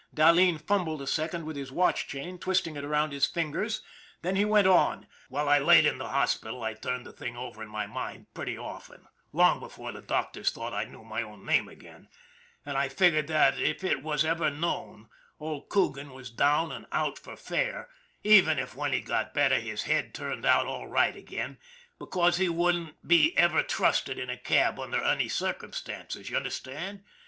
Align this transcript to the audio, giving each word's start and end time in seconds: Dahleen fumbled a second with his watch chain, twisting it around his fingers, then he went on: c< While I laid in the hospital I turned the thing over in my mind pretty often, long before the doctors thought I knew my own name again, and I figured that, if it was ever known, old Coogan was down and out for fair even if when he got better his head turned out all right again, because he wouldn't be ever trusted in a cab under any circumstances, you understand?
Dahleen 0.15 0.57
fumbled 0.57 0.99
a 1.03 1.05
second 1.05 1.45
with 1.45 1.55
his 1.55 1.71
watch 1.71 2.07
chain, 2.07 2.39
twisting 2.39 2.75
it 2.75 2.83
around 2.83 3.11
his 3.13 3.27
fingers, 3.27 3.83
then 4.23 4.35
he 4.35 4.43
went 4.43 4.65
on: 4.65 5.03
c< 5.03 5.07
While 5.29 5.47
I 5.47 5.59
laid 5.59 5.85
in 5.85 5.99
the 5.99 6.09
hospital 6.09 6.63
I 6.63 6.73
turned 6.73 7.05
the 7.05 7.11
thing 7.13 7.37
over 7.37 7.61
in 7.61 7.69
my 7.69 7.85
mind 7.85 8.25
pretty 8.33 8.57
often, 8.57 9.07
long 9.31 9.59
before 9.59 9.91
the 9.91 10.01
doctors 10.01 10.49
thought 10.49 10.73
I 10.73 10.85
knew 10.85 11.03
my 11.03 11.21
own 11.21 11.45
name 11.45 11.67
again, 11.69 12.07
and 12.65 12.79
I 12.79 12.89
figured 12.89 13.27
that, 13.27 13.59
if 13.59 13.83
it 13.83 14.01
was 14.01 14.25
ever 14.25 14.49
known, 14.49 15.07
old 15.39 15.69
Coogan 15.69 16.13
was 16.15 16.31
down 16.31 16.71
and 16.71 16.87
out 16.91 17.19
for 17.19 17.35
fair 17.35 17.87
even 18.23 18.57
if 18.57 18.75
when 18.75 18.93
he 18.93 19.01
got 19.01 19.35
better 19.35 19.59
his 19.59 19.83
head 19.83 20.15
turned 20.15 20.47
out 20.47 20.65
all 20.65 20.87
right 20.87 21.15
again, 21.15 21.59
because 21.99 22.37
he 22.37 22.49
wouldn't 22.49 23.07
be 23.07 23.37
ever 23.37 23.61
trusted 23.61 24.17
in 24.17 24.31
a 24.31 24.35
cab 24.37 24.79
under 24.79 25.03
any 25.03 25.29
circumstances, 25.29 26.27
you 26.27 26.37
understand? 26.37 27.03